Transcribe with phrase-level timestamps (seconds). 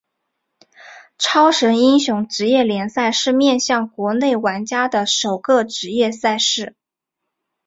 [1.19, 6.75] 超神英雄职业联赛是面向国内玩家的首个职业赛事。